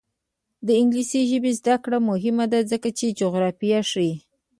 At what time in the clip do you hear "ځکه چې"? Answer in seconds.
2.71-3.15